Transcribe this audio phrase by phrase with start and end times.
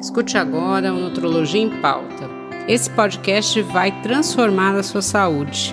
[0.00, 2.28] Escute agora o Nutrologia em Pauta.
[2.68, 5.72] Esse podcast vai transformar a sua saúde.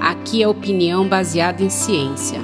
[0.00, 2.38] Aqui é opinião baseada em ciência.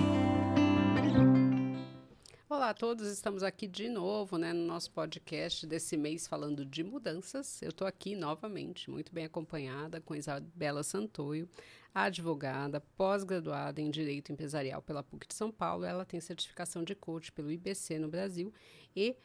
[2.48, 6.82] Olá a todos, estamos aqui de novo né, no nosso podcast desse mês falando de
[6.82, 7.62] mudanças.
[7.62, 11.49] Eu estou aqui novamente, muito bem acompanhada com Isabela Santoio,
[11.94, 15.85] advogada, pós-graduada em Direito Empresarial pela PUC de São Paulo.
[15.85, 18.52] Ela tem certificação de coach pelo IBC no Brasil
[18.95, 19.16] e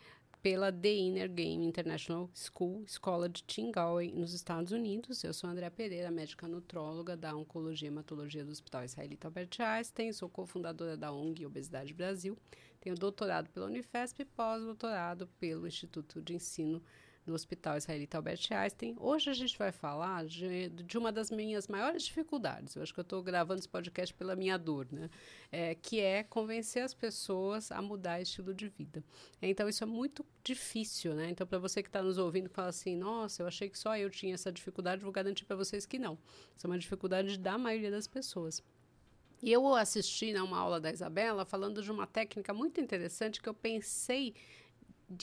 [0.45, 5.23] pela The Inner Game International School, escola de Tingalway, nos Estados Unidos.
[5.23, 10.13] Eu sou Andréa Pereira, médica nutróloga da Oncologia e Hematologia do Hospital Israelita Albert Einstein,
[10.13, 12.37] sou cofundadora da ONG Obesidade Brasil,
[12.79, 16.79] tenho doutorado pela Unifesp e pós-doutorado pelo Instituto de Ensino
[17.25, 18.95] do Hospital Israelita Albert Einstein.
[18.99, 22.75] Hoje a gente vai falar de, de uma das minhas maiores dificuldades.
[22.75, 25.09] Eu acho que eu estou gravando esse podcast pela minha dor, né?
[25.51, 29.03] É, que é convencer as pessoas a mudar estilo de vida.
[29.41, 31.31] Então, isso é muito difícil, né?
[31.31, 34.09] Então, para você que está nos ouvindo, fala assim: nossa, eu achei que só eu
[34.09, 36.19] tinha essa dificuldade, vou garantir para vocês que não.
[36.55, 38.63] Isso é uma dificuldade da maioria das pessoas.
[39.41, 43.49] E eu assisti né, uma aula da Isabela falando de uma técnica muito interessante que
[43.49, 44.33] eu pensei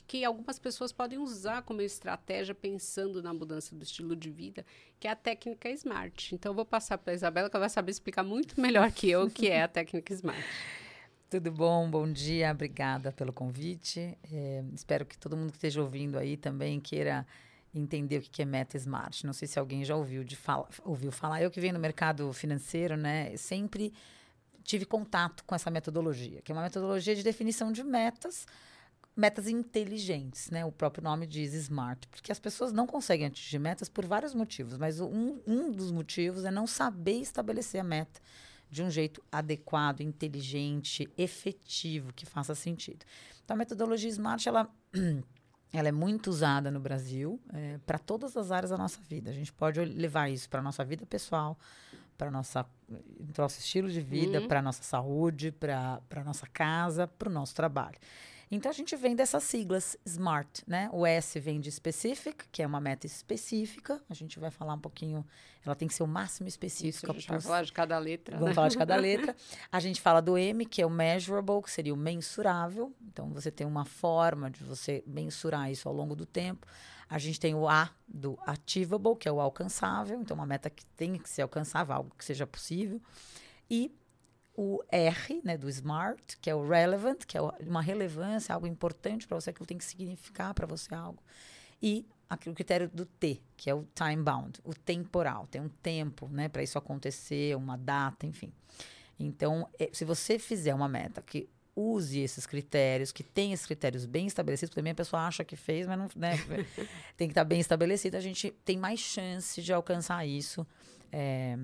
[0.07, 4.65] que algumas pessoas podem usar como estratégia pensando na mudança do estilo de vida,
[5.01, 6.33] que é a técnica SMART.
[6.33, 9.11] Então, eu vou passar para a Isabela, que ela vai saber explicar muito melhor que
[9.11, 10.45] eu o que é a técnica SMART.
[11.29, 11.91] Tudo bom?
[11.91, 14.17] Bom dia, obrigada pelo convite.
[14.31, 17.27] É, espero que todo mundo que esteja ouvindo aí também queira
[17.75, 19.25] entender o que é Meta Smart.
[19.25, 21.43] Não sei se alguém já ouviu, de fala, ouviu falar.
[21.43, 23.95] Eu que venho no mercado financeiro, né, sempre
[24.63, 28.47] tive contato com essa metodologia, que é uma metodologia de definição de metas
[29.15, 30.65] metas inteligentes, né?
[30.65, 34.77] O próprio nome diz smart, porque as pessoas não conseguem atingir metas por vários motivos,
[34.79, 38.21] mas um, um dos motivos é não saber estabelecer a meta
[38.71, 43.05] de um jeito adequado, inteligente, efetivo, que faça sentido.
[43.45, 44.67] Então, a metodologia smart, ela
[45.73, 49.31] ela é muito usada no Brasil é, para todas as áreas da nossa vida.
[49.31, 51.59] A gente pode levar isso para a nossa vida pessoal,
[52.17, 52.67] para nossa
[53.37, 54.49] nosso estilo de vida, uhum.
[54.49, 57.99] para nossa saúde, para a nossa casa, para o nosso trabalho.
[58.55, 60.91] Então a gente vem dessas siglas SMART, né?
[60.93, 63.99] O S vem de specific, que é uma meta específica.
[64.11, 65.27] A gente vai falar um pouquinho,
[65.65, 67.07] ela tem que ser o máximo específico.
[67.07, 68.37] Isso, a gente vai falar de cada letra.
[68.37, 68.55] Vamos né?
[68.55, 69.35] falar de cada letra.
[69.73, 72.93] A gente fala do M, que é o measurable, que seria o mensurável.
[73.01, 76.67] Então você tem uma forma de você mensurar isso ao longo do tempo.
[77.09, 80.21] A gente tem o A do achievable, que é o alcançável.
[80.21, 83.01] Então uma meta que tem que ser alcançável, algo que seja possível.
[83.71, 83.91] E
[84.55, 89.27] o R, né, do SMART, que é o relevant, que é uma relevância, algo importante
[89.27, 91.23] para você, aquilo tem que significar para você algo.
[91.83, 92.07] E
[92.47, 96.49] o critério do T, que é o time bound, o temporal, tem um tempo, né,
[96.49, 98.53] para isso acontecer, uma data, enfim.
[99.19, 104.05] Então, é, se você fizer uma meta que use esses critérios, que tenha esses critérios
[104.05, 106.37] bem estabelecidos, também a pessoa acha que fez, mas não, né,
[107.17, 110.67] tem que estar tá bem estabelecido, a gente tem mais chance de alcançar isso
[111.13, 111.57] é,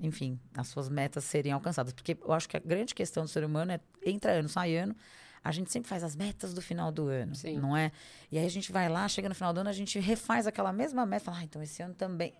[0.00, 1.92] enfim, as suas metas serem alcançadas.
[1.92, 4.94] Porque eu acho que a grande questão do ser humano é, entra ano, sai ano,
[5.42, 7.58] a gente sempre faz as metas do final do ano, Sim.
[7.58, 7.90] não é?
[8.30, 10.72] E aí a gente vai lá, chega no final do ano, a gente refaz aquela
[10.72, 12.34] mesma meta, fala, ah, então esse ano também.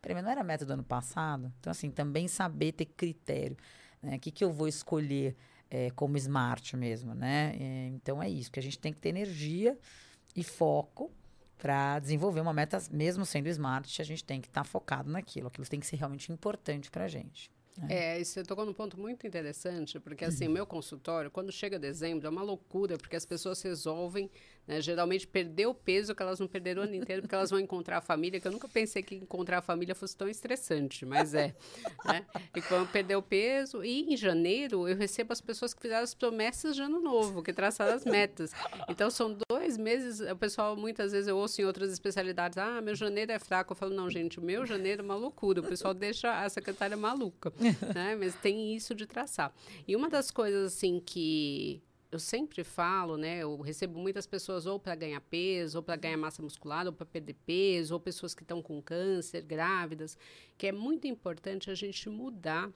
[0.00, 1.52] Peraí, não era a meta do ano passado?
[1.60, 3.56] Então, assim, também saber ter critério.
[4.02, 4.16] Né?
[4.16, 5.36] O que, que eu vou escolher
[5.70, 7.54] é, como smart mesmo, né?
[7.60, 9.78] É, então é isso, que a gente tem que ter energia
[10.34, 11.12] e foco
[11.60, 15.48] para desenvolver uma meta, mesmo sendo smart, a gente tem que estar tá focado naquilo.
[15.48, 17.50] Aquilo tem que ser realmente importante para a gente.
[17.88, 22.26] É, é você tocou num ponto muito interessante, porque assim, meu consultório, quando chega dezembro,
[22.26, 24.30] é uma loucura, porque as pessoas resolvem
[24.66, 24.80] né?
[24.80, 27.98] Geralmente perder o peso que elas não perderam o ano inteiro, porque elas vão encontrar
[27.98, 31.54] a família, que eu nunca pensei que encontrar a família fosse tão estressante, mas é.
[32.04, 32.24] Né?
[32.54, 33.84] E vão perder o peso.
[33.84, 37.52] E em janeiro eu recebo as pessoas que fizeram as promessas de ano novo, que
[37.52, 38.52] traçaram as metas.
[38.88, 42.94] Então são dois meses, o pessoal muitas vezes eu ouço em outras especialidades, ah, meu
[42.94, 43.72] janeiro é fraco.
[43.72, 45.60] Eu falo, não, gente, o meu janeiro é uma loucura.
[45.60, 47.52] O pessoal deixa a secretária maluca,
[47.94, 48.16] né?
[48.16, 49.52] Mas tem isso de traçar.
[49.86, 53.38] E uma das coisas assim que eu sempre falo, né?
[53.38, 57.06] Eu recebo muitas pessoas ou para ganhar peso, ou para ganhar massa muscular, ou para
[57.06, 60.18] perder peso, ou pessoas que estão com câncer, grávidas,
[60.58, 62.70] que é muito importante a gente mudar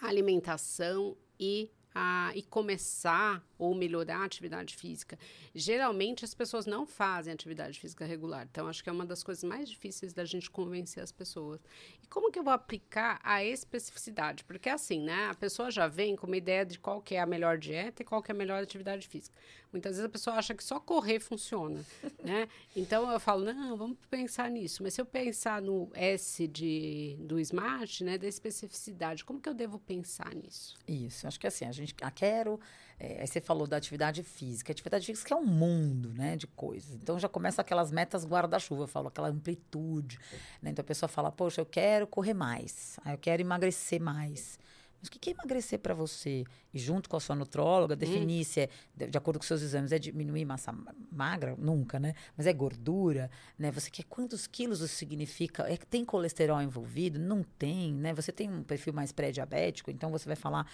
[0.00, 5.18] a alimentação e a, e começar ou melhorar a atividade física.
[5.54, 9.42] Geralmente as pessoas não fazem atividade física regular, então acho que é uma das coisas
[9.42, 11.58] mais difíceis da gente convencer as pessoas.
[12.02, 14.44] E como que eu vou aplicar a especificidade?
[14.44, 17.24] Porque assim, né, a pessoa já vem com uma ideia de qual que é a
[17.24, 19.34] melhor dieta e qual que é a melhor atividade física.
[19.72, 21.84] Muitas vezes a pessoa acha que só correr funciona,
[22.22, 22.48] né?
[22.74, 24.82] Então eu falo, não, vamos pensar nisso.
[24.82, 29.54] Mas se eu pensar no S de, do SMART, né, da especificidade, como que eu
[29.54, 30.76] devo pensar nisso?
[30.86, 32.60] Isso, acho que assim, a gente gente ah, quero.
[32.98, 34.70] É, aí você falou da atividade física.
[34.70, 36.94] A atividade física é um mundo, né, de coisas.
[36.94, 40.18] Então já começa aquelas metas guarda-chuva, eu falo, aquela amplitude.
[40.62, 40.70] Né?
[40.70, 44.58] Então a pessoa fala, poxa, eu quero correr mais, ah, eu quero emagrecer mais.
[45.00, 46.44] Mas o que é emagrecer para você?
[46.72, 47.98] E junto com a sua nutróloga, hum.
[47.98, 48.44] definir hum.
[48.44, 50.74] se é, de, de, acordo com seus exames, é diminuir massa
[51.10, 51.54] magra?
[51.56, 52.14] Nunca, né?
[52.36, 53.70] Mas é gordura, né?
[53.70, 55.70] Você quer quantos quilos isso significa?
[55.70, 57.18] É que tem colesterol envolvido?
[57.18, 58.14] Não tem, né?
[58.14, 60.66] Você tem um perfil mais pré-diabético, então você vai falar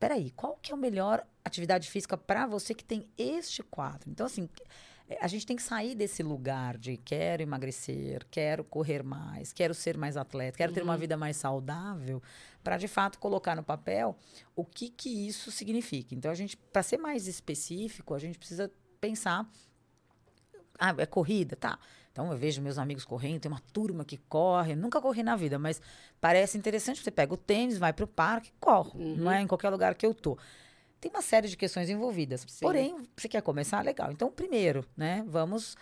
[0.00, 4.10] peraí, qual que é a melhor atividade física para você que tem este quadro?
[4.10, 4.48] Então, assim,
[5.20, 9.98] a gente tem que sair desse lugar de quero emagrecer, quero correr mais, quero ser
[9.98, 10.74] mais atleta, quero uhum.
[10.74, 12.22] ter uma vida mais saudável,
[12.64, 14.16] para de fato colocar no papel
[14.56, 16.14] o que que isso significa.
[16.14, 19.46] Então a gente, para ser mais específico, a gente precisa pensar
[20.78, 21.78] ah, é corrida, tá?
[22.20, 25.58] Então eu vejo meus amigos correndo, tem uma turma que corre, nunca corri na vida,
[25.58, 25.80] mas
[26.20, 29.16] parece interessante, você pega o tênis, vai para o parque, corre, uhum.
[29.16, 30.36] não é em qualquer lugar que eu tô
[31.00, 32.44] tem uma série de questões envolvidas.
[32.46, 32.60] Sim.
[32.60, 33.82] Porém, você quer começar?
[33.82, 34.12] Legal.
[34.12, 35.74] Então, primeiro, né, vamos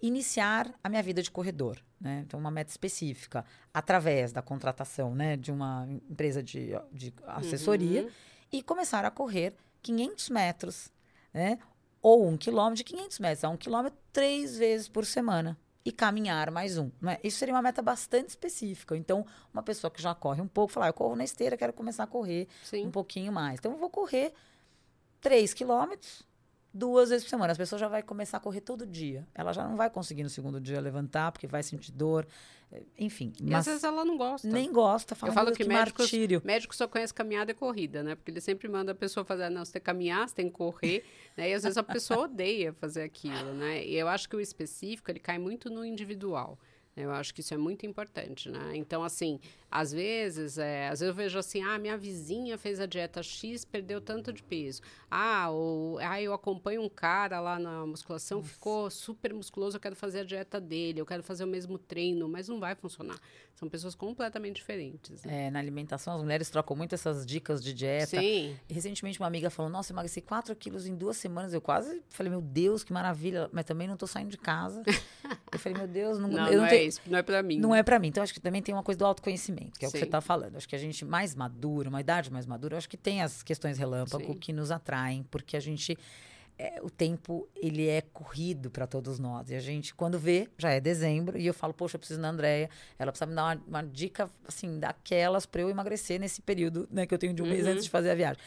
[0.00, 1.78] iniciar a minha vida de corredor.
[2.00, 2.24] Né?
[2.26, 8.10] Então, uma meta específica, através da contratação né, de uma empresa de, de assessoria, uhum.
[8.50, 10.90] e começar a correr 500 metros,
[11.34, 11.58] né?
[12.00, 15.58] ou um quilômetro de 500 metros, a um quilômetro três vezes por semana.
[15.84, 16.90] E caminhar mais um.
[17.00, 17.18] Né?
[17.24, 18.96] Isso seria uma meta bastante específica.
[18.96, 21.72] Então, uma pessoa que já corre um pouco, falar, ah, eu corro na esteira, quero
[21.72, 22.86] começar a correr Sim.
[22.86, 23.58] um pouquinho mais.
[23.58, 24.32] Então, eu vou correr
[25.20, 26.22] 3 quilômetros
[26.72, 27.52] duas vezes por semana.
[27.52, 29.26] As pessoas já vai começar a correr todo dia.
[29.34, 32.26] Ela já não vai conseguir no segundo dia levantar, porque vai sentir dor.
[32.70, 33.32] Eh, enfim.
[33.40, 34.48] E às vezes ela não gosta.
[34.48, 35.14] Nem gosta.
[35.14, 36.10] Fala, Eu falo que, que médicos,
[36.44, 38.14] médico só conhece caminhada e corrida, né?
[38.14, 40.52] Porque ele sempre manda a pessoa fazer, não, você tem que caminhar, você tem que
[40.52, 41.04] correr.
[41.36, 41.50] né?
[41.50, 43.84] E às vezes a pessoa odeia fazer aquilo, né?
[43.84, 46.58] E eu acho que o específico, ele cai muito no individual.
[46.94, 48.72] Eu acho que isso é muito importante, né?
[48.74, 49.40] Então, assim,
[49.70, 53.64] às vezes, é, às vezes eu vejo assim, ah, minha vizinha fez a dieta X,
[53.64, 54.82] perdeu tanto de peso.
[55.10, 58.50] Ah, ou, ah eu acompanho um cara lá na musculação, Nossa.
[58.50, 62.28] ficou super musculoso, eu quero fazer a dieta dele, eu quero fazer o mesmo treino,
[62.28, 63.18] mas não vai funcionar.
[63.54, 65.24] São pessoas completamente diferentes.
[65.24, 65.46] Né?
[65.46, 68.20] É, na alimentação, as mulheres trocam muito essas dicas de dieta.
[68.20, 68.54] Sim.
[68.68, 71.54] E, recentemente, uma amiga falou, nossa, emagreci 4 quilos em duas semanas.
[71.54, 74.82] Eu quase falei, meu Deus, que maravilha, mas também não tô saindo de casa.
[75.50, 77.58] eu falei, meu Deus, não, não, eu não, não é isso, não é pra mim.
[77.58, 78.08] Não é pra mim.
[78.08, 79.90] Então, acho que também tem uma coisa do autoconhecimento que é Sim.
[79.90, 80.56] o que você está falando.
[80.56, 83.78] Acho que a gente mais madura, uma idade mais madura, acho que tem as questões
[83.78, 84.38] relâmpago Sim.
[84.38, 85.96] que nos atraem, porque a gente
[86.58, 89.50] é, o tempo ele é corrido para todos nós.
[89.50, 92.28] E a gente, quando vê, já é dezembro, e eu falo, poxa, eu preciso da
[92.28, 92.70] Andréia.
[92.98, 97.06] Ela precisa me dar uma, uma dica, assim, daquelas para eu emagrecer nesse período né,
[97.06, 97.50] que eu tenho de um uhum.
[97.50, 98.40] mês antes de fazer a viagem.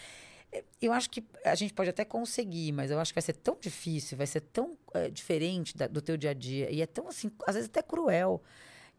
[0.81, 3.57] Eu acho que a gente pode até conseguir, mas eu acho que vai ser tão
[3.59, 6.69] difícil, vai ser tão é, diferente da, do teu dia a dia.
[6.71, 8.41] E é tão, assim, às vezes até cruel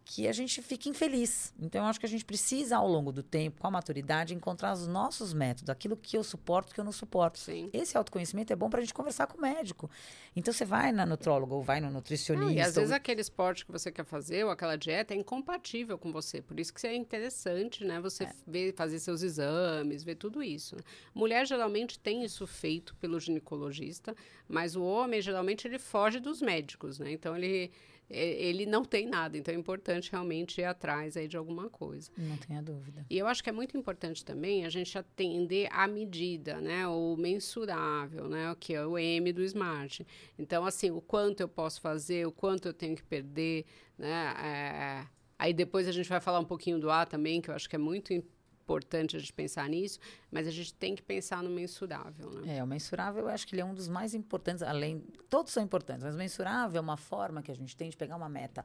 [0.09, 1.53] que a gente fica infeliz.
[1.61, 4.73] Então, eu acho que a gente precisa, ao longo do tempo, com a maturidade, encontrar
[4.73, 7.41] os nossos métodos, aquilo que eu suporto, que eu não suporto.
[7.41, 7.69] Sim.
[7.73, 9.91] Esse autoconhecimento é bom para a gente conversar com o médico.
[10.37, 12.47] Então, você vai na nutróloga ou vai no nutricionista.
[12.47, 12.83] Não, e às ou...
[12.83, 16.41] vezes aquele esporte que você quer fazer ou aquela dieta é incompatível com você.
[16.41, 18.01] Por isso que é interessante, né?
[18.01, 18.33] Você é.
[18.47, 20.77] ver, fazer seus exames, ver tudo isso.
[20.77, 20.83] Né?
[21.13, 24.15] Mulher geralmente tem isso feito pelo ginecologista,
[24.49, 27.11] mas o homem geralmente ele foge dos médicos, né?
[27.11, 27.73] Então ele
[28.09, 29.37] ele não tem nada.
[29.37, 32.11] Então é importante realmente ir atrás aí de alguma coisa.
[32.17, 33.05] Não tenha dúvida.
[33.09, 36.87] E eu acho que é muito importante também a gente atender a medida, né?
[36.87, 38.51] O mensurável, né?
[38.53, 40.07] O que é o M do Smart.
[40.39, 43.65] Então, assim, o quanto eu posso fazer, o quanto eu tenho que perder,
[43.99, 44.35] né?
[44.43, 45.07] É...
[45.39, 47.77] Aí depois a gente vai falar um pouquinho do A também, que eu acho que
[47.77, 48.36] é muito importante
[48.67, 52.31] importante a gente pensar nisso, mas a gente tem que pensar no mensurável.
[52.33, 52.59] Né?
[52.59, 55.05] É, o mensurável eu acho que ele é um dos mais importantes, além.
[55.31, 58.17] Todos são importantes, mas o mensurável é uma forma que a gente tem de pegar
[58.17, 58.65] uma meta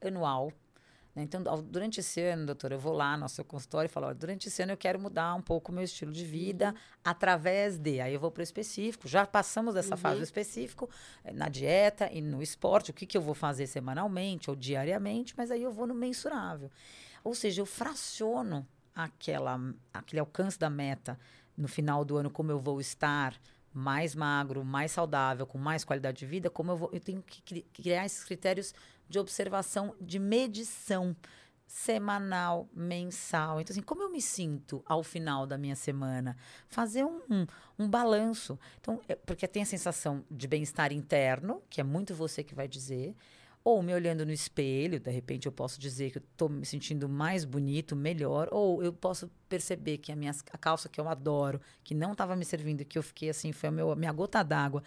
[0.00, 0.52] anual.
[1.12, 1.24] Né?
[1.24, 4.46] Então, durante esse ano, doutora, eu vou lá no seu consultório e falo: olha, durante
[4.46, 6.74] esse ano eu quero mudar um pouco o meu estilo de vida uhum.
[7.04, 8.00] através de.
[8.00, 9.08] Aí eu vou para o específico.
[9.08, 10.00] Já passamos dessa uhum.
[10.00, 10.88] fase do específico,
[11.24, 15.34] eh, na dieta e no esporte, o que, que eu vou fazer semanalmente ou diariamente,
[15.36, 16.70] mas aí eu vou no mensurável.
[17.24, 19.60] Ou seja, eu fraciono aquela,
[19.92, 21.18] aquele alcance da meta
[21.56, 23.38] no final do ano, como eu vou estar
[23.72, 27.62] mais magro, mais saudável, com mais qualidade de vida, como eu vou, eu tenho que
[27.72, 28.74] criar esses critérios
[29.08, 31.16] de observação, de medição
[31.66, 33.58] semanal, mensal.
[33.58, 36.36] Então, assim, como eu me sinto ao final da minha semana?
[36.68, 37.46] Fazer um, um,
[37.78, 38.58] um balanço.
[38.78, 42.68] Então, é, porque tem a sensação de bem-estar interno, que é muito você que vai
[42.68, 43.16] dizer,
[43.64, 47.08] ou me olhando no espelho, de repente eu posso dizer que eu estou me sentindo
[47.08, 51.60] mais bonito, melhor, ou eu posso perceber que a minha a calça que eu adoro,
[51.84, 54.42] que não estava me servindo, que eu fiquei assim, foi a, meu, a minha gota
[54.42, 54.82] d'água,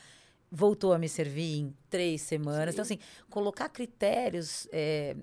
[0.52, 2.70] voltou a me servir em três semanas.
[2.70, 2.72] Sim.
[2.72, 5.16] Então, assim, colocar critérios é,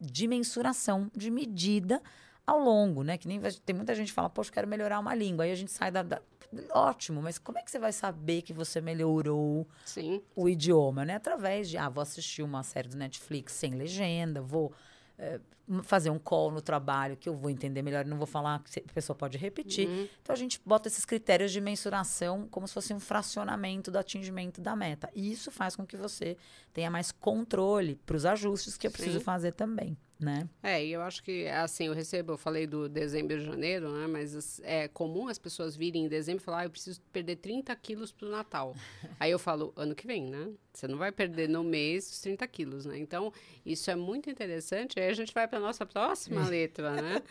[0.00, 2.02] de mensuração, de medida
[2.46, 3.18] ao longo, né?
[3.18, 5.44] Que nem tem muita gente que fala, poxa, quero melhorar uma língua.
[5.44, 6.22] Aí a gente sai da, da
[6.70, 10.22] ótimo, mas como é que você vai saber que você melhorou Sim.
[10.34, 11.16] o idioma, né?
[11.16, 14.72] Através de, ah, vou assistir uma série do Netflix sem legenda, vou
[15.18, 15.40] é,
[15.82, 18.92] fazer um call no trabalho que eu vou entender melhor, não vou falar que a
[18.92, 19.88] pessoa pode repetir.
[19.88, 20.08] Uhum.
[20.22, 24.60] Então a gente bota esses critérios de mensuração como se fosse um fracionamento do atingimento
[24.60, 25.10] da meta.
[25.14, 26.36] E isso faz com que você
[26.72, 29.24] tenha mais controle para os ajustes que eu preciso Sim.
[29.24, 30.48] fazer também né?
[30.62, 34.06] É, e eu acho que, assim, eu recebo, eu falei do dezembro e janeiro, né?
[34.06, 37.74] Mas é comum as pessoas virem em dezembro e falar, ah, eu preciso perder 30
[37.76, 38.74] quilos pro Natal.
[39.20, 40.48] Aí eu falo, ano que vem, né?
[40.72, 42.98] Você não vai perder no mês os 30 quilos, né?
[42.98, 43.32] Então,
[43.64, 45.00] isso é muito interessante.
[45.00, 47.22] Aí a gente vai para nossa próxima letra, né?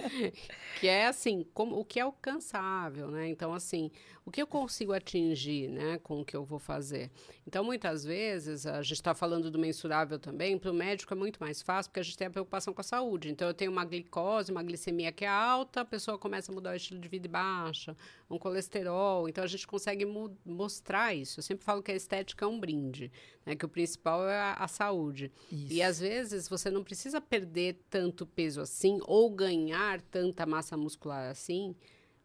[0.80, 3.28] que é, assim, como, o que é alcançável, né?
[3.28, 3.92] Então, assim,
[4.26, 6.00] o que eu consigo atingir, né?
[6.00, 7.12] Com o que eu vou fazer.
[7.46, 11.40] Então, muitas vezes, a gente está falando do mensurável também, para o médico é muito
[11.40, 13.32] mais fácil, porque a gente tem a preocupação com a saúde.
[13.32, 16.72] Então, eu tenho uma glicose, uma glicemia que é alta, a pessoa começa a mudar
[16.72, 17.98] o estilo de vida e baixa,
[18.30, 19.28] um colesterol.
[19.28, 20.06] Então, a gente consegue
[20.46, 21.40] mostrar isso.
[21.40, 23.12] Eu sempre falo que a estética é um brinde,
[23.46, 23.56] né?
[23.56, 25.32] Que o principal é a, a saúde.
[25.52, 25.74] Isso.
[25.74, 31.32] E, às vezes, você não precisa perder tanto peso assim, ou ganhar tanta massa muscular
[31.32, 31.74] assim,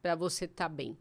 [0.03, 0.99] para você estar tá bem.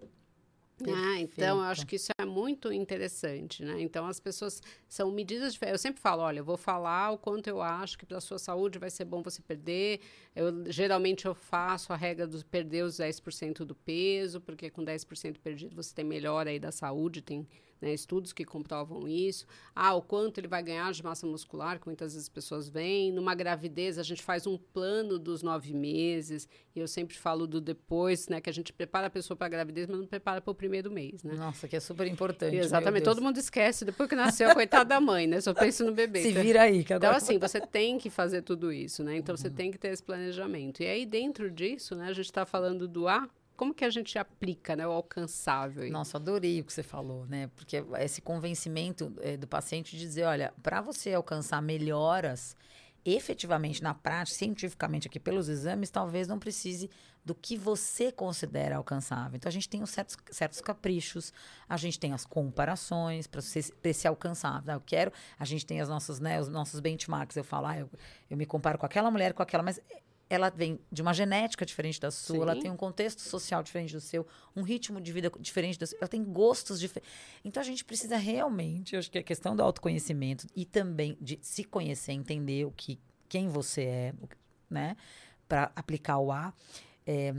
[0.88, 3.82] Ah, então eu acho que isso é muito interessante, né?
[3.82, 5.80] Então as pessoas são medidas diferentes.
[5.80, 8.40] Eu sempre falo, olha, eu vou falar o quanto eu acho que para a sua
[8.40, 10.00] saúde vai ser bom você perder.
[10.36, 15.40] Eu geralmente eu faço a regra dos perder os 10% do peso, porque com 10%
[15.40, 17.48] perdido você tem melhora aí da saúde, tem
[17.82, 19.46] né, estudos que comprovam isso.
[19.76, 23.12] Ah, o quanto ele vai ganhar de massa muscular, que muitas vezes as pessoas veem.
[23.12, 26.48] Numa gravidez, a gente faz um plano dos nove meses.
[26.76, 28.42] E eu sempre falo do depois, né?
[28.42, 30.92] Que a gente prepara a pessoa para a gravidez, mas não prepara para o primeiro
[30.92, 31.34] mês, né?
[31.36, 32.56] Nossa, que é super importante.
[32.56, 33.04] exatamente.
[33.04, 33.86] Todo mundo esquece.
[33.86, 35.42] Depois que nasceu, coitada da mãe, né?
[35.42, 36.22] Só pensa no bebê.
[36.22, 36.84] Se vira aí.
[36.84, 37.16] Que agora...
[37.16, 39.16] Então, assim, você tem que fazer tudo isso, né?
[39.18, 39.38] Então, uhum.
[39.38, 40.82] você tem que ter esse planejamento.
[40.82, 42.08] E aí, dentro disso, né?
[42.08, 45.84] A gente está falando do A, como que a gente aplica né, o alcançável?
[45.84, 45.90] Aí?
[45.90, 47.52] Nossa, adorei o que você falou, né?
[47.58, 52.56] Porque esse convencimento é, do paciente de dizer, olha, para você alcançar melhoras
[53.04, 56.90] efetivamente na prática, cientificamente aqui pelos exames, talvez não precise
[57.26, 59.36] do que você considera alcançável.
[59.36, 61.34] Então a gente tem os certos, certos caprichos,
[61.68, 63.42] a gente tem as comparações para
[63.84, 64.76] esse alcançável.
[64.76, 67.36] Eu quero, a gente tem as nossas, né, os nossos benchmarks.
[67.36, 67.90] Eu falo, ah, eu,
[68.30, 69.82] eu me comparo com aquela mulher, com aquela, mas
[70.30, 72.42] ela vem de uma genética diferente da sua, Sim.
[72.42, 75.98] ela tem um contexto social diferente do seu, um ritmo de vida diferente do seu,
[76.00, 77.12] ela tem gostos diferentes.
[77.44, 81.40] Então a gente precisa realmente, eu acho que a questão do autoconhecimento e também de
[81.42, 84.14] se conhecer, entender o que quem você é,
[84.70, 84.96] né,
[85.48, 86.54] para aplicar o A.
[87.06, 87.34] É,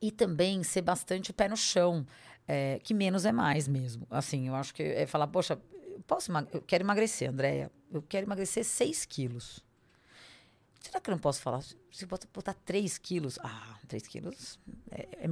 [0.00, 2.06] e também ser bastante pé no chão,
[2.46, 4.06] é, que menos é mais mesmo.
[4.10, 8.26] Assim, eu acho que é falar, poxa, eu posso, eu quero emagrecer, Andréia, eu quero
[8.26, 9.64] emagrecer 6 quilos.
[10.86, 11.62] Será que eu não posso falar?
[11.90, 13.38] Se botar, botar 3 quilos.
[13.42, 14.58] Ah, 3 quilos.
[14.90, 15.28] É, é,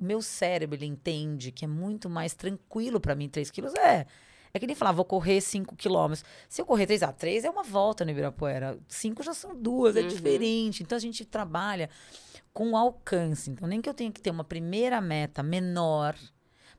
[0.00, 3.72] meu cérebro ele entende que é muito mais tranquilo para mim 3 quilos.
[3.74, 4.06] É.
[4.52, 6.24] É que nem falar, vou correr 5 quilômetros.
[6.48, 8.78] Se eu correr 3, ah, 3 é uma volta no Ibirapuera.
[8.88, 10.08] 5 já são duas, é uhum.
[10.08, 10.82] diferente.
[10.82, 11.88] Então a gente trabalha
[12.52, 13.50] com alcance.
[13.50, 16.16] Então, nem que eu tenha que ter uma primeira meta menor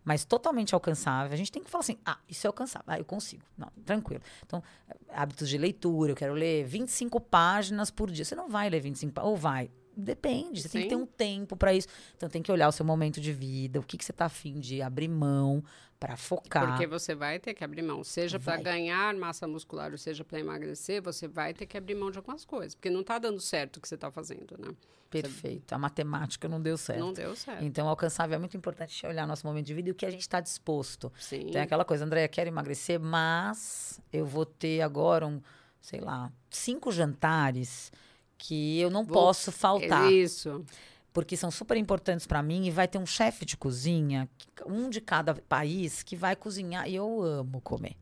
[0.07, 3.03] mas totalmente alcançável, a gente tem que falar assim: ah, isso é alcançável, ah, eu
[3.03, 3.43] consigo.
[3.57, 4.23] Não, tranquilo.
[4.45, 4.63] Então,
[5.09, 8.23] hábitos de leitura, eu quero ler 25 páginas por dia.
[8.23, 9.69] Você não vai ler 25 páginas, ou vai.
[9.97, 10.73] Depende, você Sim.
[10.73, 11.87] tem que ter um tempo para isso.
[12.15, 14.59] Então tem que olhar o seu momento de vida, o que, que você está afim
[14.59, 15.63] de abrir mão
[15.99, 16.67] para focar.
[16.67, 20.39] Porque você vai ter que abrir mão, seja para ganhar massa muscular ou seja para
[20.39, 23.77] emagrecer, você vai ter que abrir mão de algumas coisas, porque não está dando certo
[23.77, 24.69] o que você está fazendo, né?
[25.09, 25.73] Perfeito.
[25.73, 26.99] A matemática não deu certo.
[26.99, 27.63] Não deu certo.
[27.63, 30.21] Então, alcançável é muito importante olhar nosso momento de vida e o que a gente
[30.21, 31.11] está disposto.
[31.17, 31.47] Sim.
[31.47, 35.41] Tem aquela coisa, Andréia, quero emagrecer, mas eu vou ter agora um,
[35.81, 37.91] sei lá, cinco jantares
[38.38, 39.13] que eu não vou...
[39.13, 40.12] posso faltar.
[40.12, 40.63] Isso
[41.17, 44.29] porque são super importantes para mim e vai ter um chefe de cozinha,
[44.67, 47.96] um de cada país, que vai cozinhar e eu amo comer.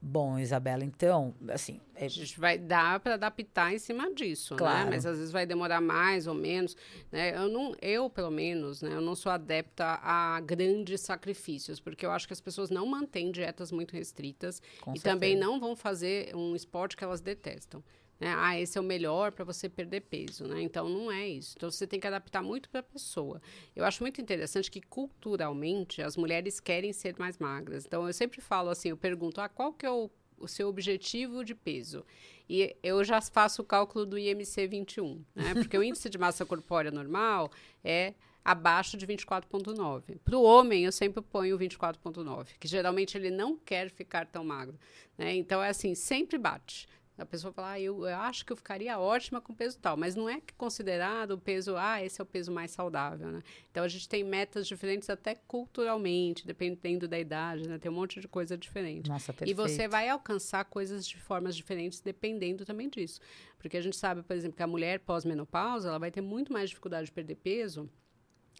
[0.00, 1.80] Bom, Isabela, então, assim.
[1.96, 2.04] É...
[2.04, 4.58] A gente vai dar para adaptar em cima disso, né?
[4.58, 4.84] claro.
[4.84, 4.90] né?
[4.94, 6.76] Mas às vezes vai demorar mais ou menos.
[7.10, 7.36] Né?
[7.36, 8.92] Eu, não, eu, pelo menos, né?
[8.92, 13.32] Eu não sou adepta a grandes sacrifícios, porque eu acho que as pessoas não mantêm
[13.32, 15.14] dietas muito restritas Com e certeza.
[15.14, 17.82] também não vão fazer um esporte que elas detestam.
[18.18, 18.34] Né?
[18.36, 20.62] Ah, esse é o melhor para você perder peso, né?
[20.62, 21.54] Então não é isso.
[21.56, 23.40] Então você tem que adaptar muito para a pessoa.
[23.74, 27.84] Eu acho muito interessante que culturalmente as mulheres querem ser mais magras.
[27.84, 31.44] Então eu sempre falo assim, eu pergunto, ah, qual que é o, o seu objetivo
[31.44, 32.04] de peso?
[32.48, 35.52] E eu já faço o cálculo do IMC 21, né?
[35.54, 37.50] Porque o índice de massa corpórea normal
[37.84, 38.14] é
[38.46, 40.18] abaixo de 24,9.
[40.24, 44.78] Para o homem, eu sempre ponho 24,9, que geralmente ele não quer ficar tão magro.
[45.18, 45.34] Né?
[45.34, 46.86] Então, é assim, sempre bate.
[47.18, 50.14] A pessoa fala, ah, eu, eu, acho que eu ficaria ótima com peso tal, mas
[50.14, 53.42] não é considerado o peso, ah, esse é o peso mais saudável, né?
[53.70, 57.78] Então a gente tem metas diferentes até culturalmente, dependendo da idade, né?
[57.78, 59.08] Tem um monte de coisa diferente.
[59.08, 59.50] Nossa, perfeito.
[59.50, 63.20] E você vai alcançar coisas de formas diferentes dependendo também disso.
[63.58, 66.68] Porque a gente sabe, por exemplo, que a mulher pós-menopausa, ela vai ter muito mais
[66.68, 67.88] dificuldade de perder peso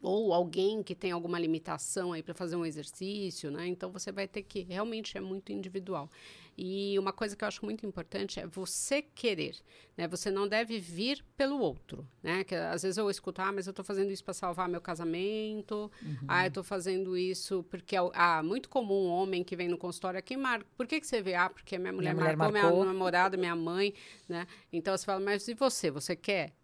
[0.03, 3.67] ou alguém que tem alguma limitação aí para fazer um exercício, né?
[3.67, 6.11] Então você vai ter que realmente é muito individual.
[6.57, 9.57] E uma coisa que eu acho muito importante é você querer,
[9.97, 10.09] né?
[10.09, 12.45] Você não deve vir pelo outro, né?
[12.45, 15.91] Que às vezes eu escuto, ah, mas eu estou fazendo isso para salvar meu casamento,
[16.03, 16.17] uhum.
[16.27, 19.77] ah, eu estou fazendo isso porque é ah, muito comum um homem que vem no
[19.77, 21.35] consultório aqui, Marco, por que que você vê?
[21.35, 23.93] Ah, porque minha mulher, minha mulher marcou, marcou, minha namorada, minha mãe,
[24.29, 24.47] né?
[24.73, 25.91] Então você fala, mas e você?
[25.91, 26.55] Você quer?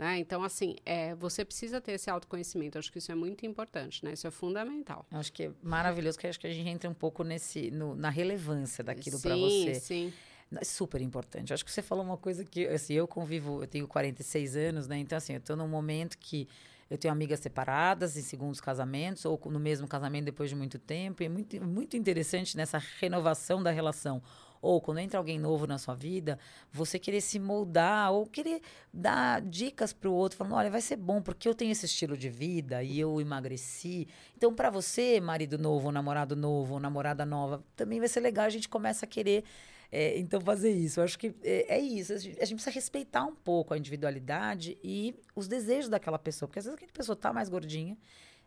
[0.00, 0.18] Né?
[0.18, 2.78] Então, assim, é, você precisa ter esse autoconhecimento.
[2.78, 4.14] Acho que isso é muito importante, né?
[4.14, 5.04] Isso é fundamental.
[5.10, 8.08] Acho que é maravilhoso, que acho que a gente entra um pouco nesse, no, na
[8.08, 9.74] relevância daquilo para você.
[9.74, 10.12] Sim, sim.
[10.58, 11.52] É super importante.
[11.52, 14.96] Acho que você falou uma coisa que, assim, eu convivo, eu tenho 46 anos, né?
[14.96, 16.48] Então, assim, eu estou num momento que
[16.88, 21.22] eu tenho amigas separadas em segundos casamentos ou no mesmo casamento depois de muito tempo.
[21.22, 24.22] E é muito, muito interessante nessa renovação da relação
[24.62, 26.38] ou quando entra alguém novo na sua vida,
[26.72, 28.60] você querer se moldar ou querer
[28.92, 32.16] dar dicas para o outro, falando: olha, vai ser bom porque eu tenho esse estilo
[32.16, 34.06] de vida e eu emagreci.
[34.36, 38.44] Então, para você, marido novo, namorado novo, namorada nova, também vai ser legal.
[38.44, 39.44] A gente começa a querer.
[39.92, 41.00] É, então, fazer isso.
[41.00, 42.12] Eu acho que é, é, isso.
[42.12, 46.46] A gente precisa respeitar um pouco a individualidade e os desejos daquela pessoa.
[46.46, 47.96] Porque às vezes aquela pessoa está mais gordinha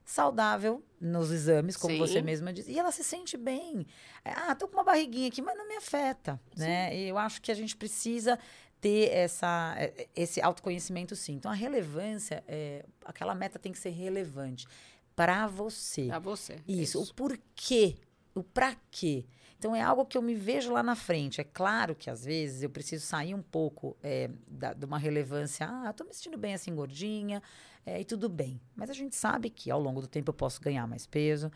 [0.05, 1.99] saudável nos exames, como Sim.
[1.99, 3.85] você mesma disse, e ela se sente bem.
[4.23, 6.63] Ah, tô com uma barriguinha aqui, mas não me afeta, sim.
[6.63, 6.95] né?
[6.95, 8.37] E eu acho que a gente precisa
[8.79, 11.35] ter essa, é, esse autoconhecimento, sim.
[11.35, 14.67] Então, a relevância, é, aquela meta tem que ser relevante
[15.15, 16.07] para você.
[16.07, 16.55] Para você.
[16.67, 17.95] Isso, isso, o porquê,
[18.35, 19.25] o para quê.
[19.63, 21.39] Então, é algo que eu me vejo lá na frente.
[21.39, 25.65] É claro que, às vezes, eu preciso sair um pouco é, da, de uma relevância.
[25.65, 27.41] Ah, tô me sentindo bem assim, gordinha,
[27.85, 28.59] é, e tudo bem.
[28.75, 31.49] Mas a gente sabe que ao longo do tempo eu posso ganhar mais peso,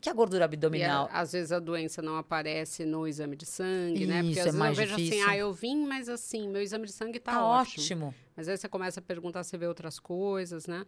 [0.00, 1.10] que a gordura abdominal.
[1.12, 4.22] A, às vezes a doença não aparece no exame de sangue, Isso, né?
[4.22, 5.24] Porque às é vezes eu vejo assim, difícil.
[5.26, 7.82] assim, ah, eu vim, mas assim, meu exame de sangue tá, tá ótimo.
[7.84, 8.14] ótimo.
[8.34, 10.86] Mas aí você começa a perguntar se vê outras coisas, né?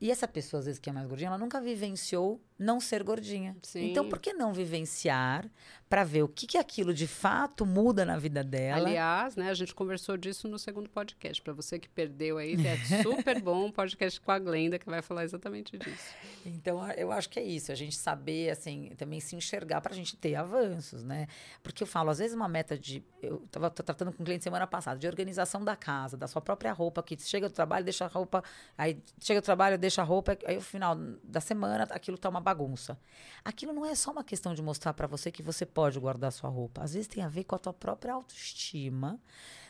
[0.00, 3.56] E essa pessoa, às vezes, que é mais gordinha, ela nunca vivenciou não ser gordinha.
[3.62, 3.90] Sim.
[3.90, 5.48] Então, por que não vivenciar
[5.88, 8.86] para ver o que, que aquilo de fato muda na vida dela?
[8.86, 11.42] Aliás, né, a gente conversou disso no segundo podcast.
[11.42, 15.02] Para você que perdeu aí, é super bom um podcast com a Glenda, que vai
[15.02, 16.14] falar exatamente disso.
[16.46, 17.70] Então, eu acho que é isso.
[17.70, 21.26] A gente saber, assim, também se enxergar para a gente ter avanços, né?
[21.62, 23.04] Porque eu falo, às vezes, uma meta de.
[23.22, 26.72] Eu estava tratando com um cliente semana passada, de organização da casa, da sua própria
[26.72, 28.42] roupa, que chega do trabalho, deixa a roupa.
[28.78, 32.28] Aí chega do trabalho, deixa deixa a roupa, aí no final da semana aquilo tá
[32.28, 32.98] uma bagunça.
[33.44, 36.50] Aquilo não é só uma questão de mostrar para você que você pode guardar sua
[36.50, 36.82] roupa.
[36.82, 39.20] Às vezes tem a ver com a tua própria autoestima,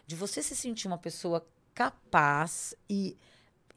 [0.06, 3.16] de você se sentir uma pessoa capaz e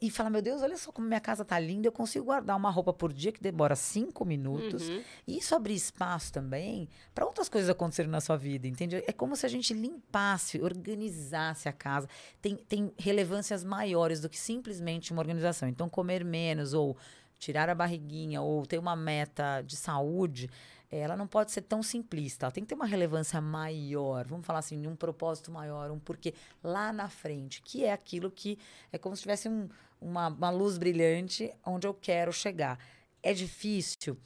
[0.04, 2.70] e falar, meu Deus, olha só como minha casa tá linda, eu consigo guardar uma
[2.70, 4.90] roupa por dia que demora cinco minutos.
[4.90, 5.02] Uhum.
[5.26, 9.02] E isso abrir espaço também para outras coisas acontecerem na sua vida, entende?
[9.08, 12.10] É como se a gente limpasse, organizasse a casa.
[12.42, 15.70] Tem, tem relevâncias maiores do que simplesmente uma organização.
[15.70, 16.98] Então, comer menos ou
[17.44, 20.50] tirar a barriguinha ou ter uma meta de saúde
[20.96, 24.60] ela não pode ser tão simplista, ela tem que ter uma relevância maior, vamos falar
[24.60, 28.60] assim, um propósito maior, um porquê lá na frente, que é aquilo que
[28.92, 29.68] é como se tivesse um,
[30.00, 32.78] uma, uma luz brilhante onde eu quero chegar.
[33.24, 34.18] É difícil?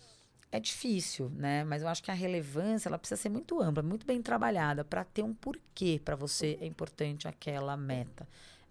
[0.52, 1.64] É difícil, né?
[1.64, 5.04] Mas eu acho que a relevância ela precisa ser muito ampla, muito bem trabalhada para
[5.04, 8.28] ter um porquê para você é importante aquela meta.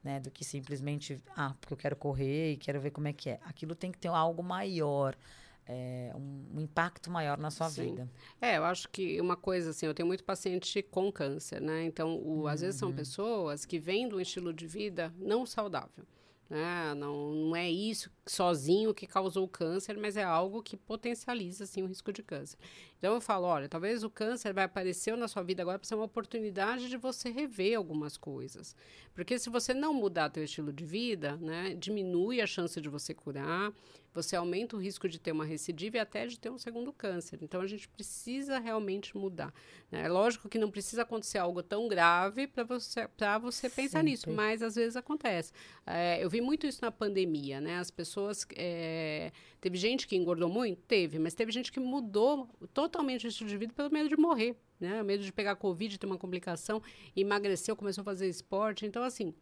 [0.06, 3.28] Né, do que simplesmente, ah, porque eu quero correr e quero ver como é que
[3.28, 3.40] é.
[3.42, 5.16] Aquilo tem que ter algo maior,
[5.66, 7.86] é, um, um, impacto maior na sua Sim.
[7.90, 8.08] vida.
[8.40, 11.82] É, eu acho que uma coisa assim, eu tenho muito paciente com câncer, né?
[11.82, 12.46] Então, o, uhum.
[12.46, 12.94] às vezes são uhum.
[12.94, 16.06] pessoas que vêm de um estilo de vida não saudável.
[16.48, 16.94] Né?
[16.94, 21.82] Não, não é isso sozinho que causou o câncer, mas é algo que potencializa assim,
[21.82, 22.58] o risco de câncer.
[22.98, 25.94] Então eu falo, olha, talvez o câncer vai aparecer na sua vida agora para ser
[25.94, 28.74] uma oportunidade de você rever algumas coisas.
[29.14, 33.14] Porque se você não mudar seu estilo de vida, né, diminui a chance de você
[33.14, 33.72] curar,
[34.16, 37.38] você aumenta o risco de ter uma recidiva e até de ter um segundo câncer.
[37.42, 39.52] Então a gente precisa realmente mudar.
[39.90, 40.02] Né?
[40.02, 43.06] É lógico que não precisa acontecer algo tão grave para você,
[43.40, 44.10] você pensar Sempre.
[44.10, 45.52] nisso, mas às vezes acontece.
[45.86, 47.78] É, eu vi muito isso na pandemia, né?
[47.78, 48.15] As pessoas.
[48.56, 50.80] É, teve gente que engordou muito?
[50.82, 54.56] Teve, mas teve gente que mudou totalmente o estilo de vida pelo medo de morrer.
[54.78, 55.02] Né?
[55.02, 56.82] Medo de pegar Covid, ter uma complicação,
[57.14, 58.84] emagreceu, começou a fazer esporte.
[58.84, 59.34] Então, assim,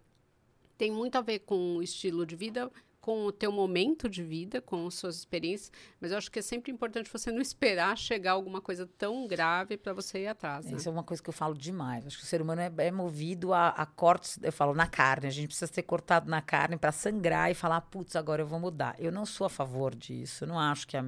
[0.77, 2.71] tem muito a ver com o estilo de vida
[3.05, 6.43] com o teu momento de vida, com as suas experiências, mas eu acho que é
[6.43, 10.65] sempre importante você não esperar chegar alguma coisa tão grave para você ir atrás.
[10.65, 10.79] Né?
[10.79, 12.07] Isso é uma coisa que eu falo demais.
[12.07, 15.27] Acho que o ser humano é, é movido a, a, cortes, eu falo, na carne.
[15.27, 18.59] A gente precisa ser cortado na carne para sangrar e falar, putz, agora eu vou
[18.59, 18.97] mudar.
[18.99, 20.45] Eu não sou a favor disso.
[20.45, 21.05] Eu não acho que a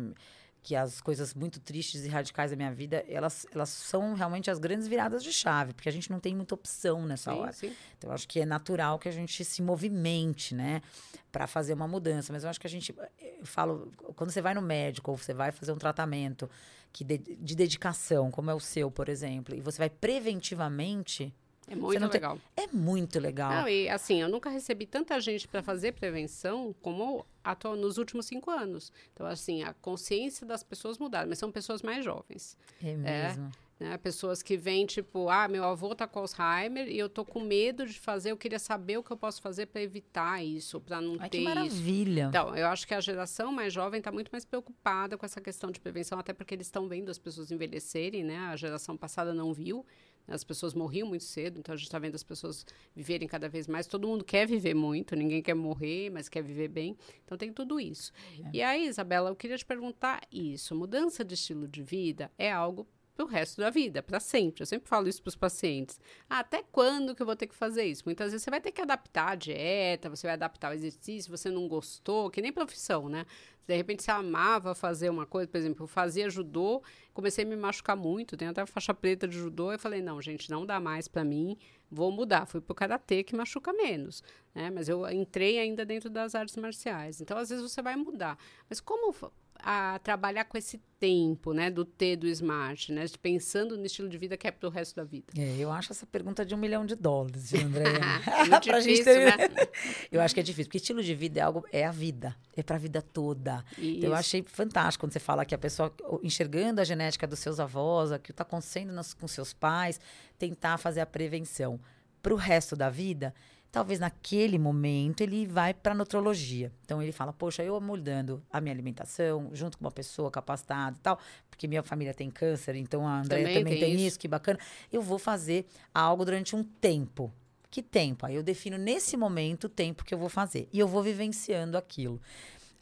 [0.67, 4.59] que as coisas muito tristes e radicais da minha vida, elas, elas são realmente as
[4.59, 7.53] grandes viradas de chave, porque a gente não tem muita opção nessa sim, hora.
[7.53, 7.73] Sim.
[7.97, 10.83] Então, eu acho que é natural que a gente se movimente, né,
[11.31, 12.33] para fazer uma mudança.
[12.33, 12.93] Mas eu acho que a gente,
[13.39, 16.51] eu falo, quando você vai no médico ou você vai fazer um tratamento
[16.93, 21.33] que de, de dedicação, como é o seu, por exemplo, e você vai preventivamente,
[21.67, 22.39] é muito legal.
[22.55, 22.65] Tem...
[22.65, 23.51] É muito legal.
[23.51, 28.27] Não, e assim, eu nunca recebi tanta gente para fazer prevenção como atual, nos últimos
[28.27, 28.93] cinco anos.
[29.13, 32.57] Então, assim, a consciência das pessoas mudaram, mas são pessoas mais jovens.
[32.83, 33.53] É mesmo.
[33.53, 33.99] É, né?
[33.99, 37.85] Pessoas que vêm, tipo, ah, meu avô tá com Alzheimer e eu tô com medo
[37.87, 41.17] de fazer, eu queria saber o que eu posso fazer para evitar isso, para não
[41.21, 42.23] Ai, ter que maravilha.
[42.23, 42.29] Isso.
[42.29, 45.71] Então, eu acho que a geração mais jovem está muito mais preocupada com essa questão
[45.71, 48.39] de prevenção, até porque eles estão vendo as pessoas envelhecerem, né?
[48.39, 49.85] A geração passada não viu.
[50.29, 53.67] As pessoas morriam muito cedo, então a gente está vendo as pessoas viverem cada vez
[53.67, 53.87] mais.
[53.87, 56.97] Todo mundo quer viver muito, ninguém quer morrer, mas quer viver bem.
[57.25, 58.13] Então tem tudo isso.
[58.45, 58.51] É.
[58.53, 62.87] E aí, Isabela, eu queria te perguntar isso: mudança de estilo de vida é algo
[63.17, 64.63] para o resto da vida, para sempre.
[64.63, 65.99] Eu sempre falo isso para os pacientes.
[66.29, 68.03] Ah, até quando que eu vou ter que fazer isso?
[68.05, 71.51] Muitas vezes você vai ter que adaptar a dieta, você vai adaptar o exercício, você
[71.51, 73.25] não gostou, que nem profissão, né?
[73.67, 77.57] De repente você amava fazer uma coisa, por exemplo, eu fazia judô, comecei a me
[77.57, 81.09] machucar muito, tenho até faixa preta de judô, eu falei, não, gente, não dá mais
[81.09, 81.57] para mim,
[81.91, 82.47] vou mudar.
[82.47, 84.23] Fui pro karatê que machuca menos,
[84.55, 84.71] né?
[84.71, 87.21] Mas eu entrei ainda dentro das artes marciais.
[87.21, 88.39] Então, às vezes você vai mudar.
[88.69, 89.13] Mas como
[89.61, 94.17] a trabalhar com esse tempo, né, do T do Smart, né, pensando no estilo de
[94.17, 95.27] vida que é para o resto da vida?
[95.37, 97.85] É, eu acho essa pergunta de um milhão de dólares, André?
[98.51, 99.37] é difícil, ter...
[99.37, 99.49] né?
[100.11, 102.63] eu acho que é difícil, porque estilo de vida é algo, é a vida, é
[102.63, 103.65] para a vida toda.
[103.79, 107.61] Então, eu achei fantástico quando você fala que a pessoa enxergando a genética dos seus
[107.61, 110.01] avós, o que está acontecendo nos, com seus pais,
[110.39, 111.81] tentar fazer a prevenção
[112.23, 113.33] para o resto da vida
[113.77, 116.73] talvez naquele momento ele vai para a nutrologia.
[116.83, 121.01] Então ele fala: Poxa, eu mudando a minha alimentação, junto com uma pessoa capacitada e
[121.01, 121.19] tal,
[121.51, 124.07] porque minha família tem câncer, então a Andrea também, também tem, tem isso.
[124.07, 124.59] isso, que bacana.
[124.91, 127.31] Eu vou fazer algo durante um tempo.
[127.71, 128.25] Que tempo?
[128.25, 130.71] Aí eu defino nesse momento o tempo que eu vou fazer.
[130.73, 132.19] E eu vou vivenciando aquilo.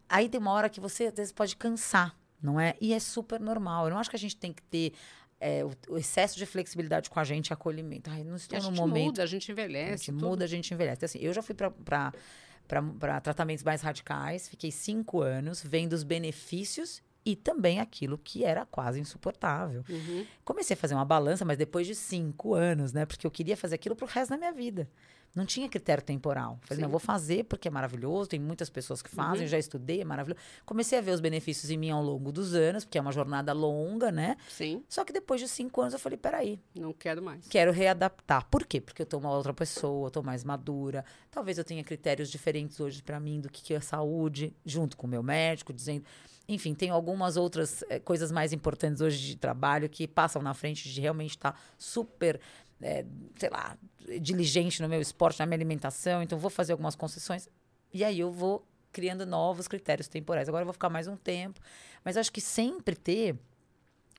[0.09, 2.77] Aí tem uma hora que você às vezes pode cansar, não é?
[2.81, 3.87] E é super normal.
[3.87, 4.93] Eu não acho que a gente tem que ter
[5.41, 8.11] é, o, o, excesso de flexibilidade com a gente, acolhimento.
[8.11, 9.07] Ai, não estou no momento.
[9.07, 9.93] muda, a gente envelhece.
[9.93, 10.27] A gente tudo.
[10.27, 10.97] muda, a gente envelhece.
[10.99, 17.03] Então, assim, eu já fui para tratamentos mais radicais, fiquei cinco anos vendo os benefícios
[17.25, 19.85] e também aquilo que era quase insuportável.
[19.89, 20.27] Uhum.
[20.45, 23.07] Comecei a fazer uma balança, mas depois de cinco anos, né?
[23.07, 24.89] Porque eu queria fazer aquilo pro resto da minha vida.
[25.35, 26.59] Não tinha critério temporal.
[26.63, 26.83] Falei, Sim.
[26.83, 29.49] não, vou fazer porque é maravilhoso, tem muitas pessoas que fazem, uhum.
[29.49, 30.41] já estudei, é maravilhoso.
[30.65, 33.53] Comecei a ver os benefícios em mim ao longo dos anos, porque é uma jornada
[33.53, 34.37] longa, né?
[34.49, 34.85] Sim.
[34.89, 36.61] Só que depois de cinco anos eu falei, peraí.
[36.75, 37.49] Não quero mais.
[37.49, 38.47] Quero readaptar.
[38.49, 38.81] Por quê?
[38.81, 41.05] Porque eu tô uma outra pessoa, eu tô mais madura.
[41.31, 45.07] Talvez eu tenha critérios diferentes hoje para mim do que, que é saúde, junto com
[45.07, 46.05] o meu médico, dizendo.
[46.47, 50.89] Enfim, tem algumas outras é, coisas mais importantes hoje de trabalho que passam na frente
[50.91, 52.39] de realmente estar tá super
[52.81, 53.05] é,
[53.37, 53.77] sei lá,
[54.21, 57.49] diligente no meu esporte, na minha alimentação, então vou fazer algumas concessões.
[57.93, 60.49] E aí eu vou criando novos critérios temporais.
[60.49, 61.61] Agora eu vou ficar mais um tempo.
[62.05, 63.37] Mas acho que sempre ter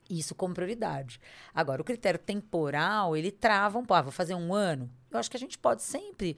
[0.09, 1.19] isso como prioridade.
[1.53, 3.99] Agora, o critério temporal, ele trava um pouco.
[3.99, 4.89] Ah, vou fazer um ano.
[5.09, 6.37] Eu acho que a gente pode sempre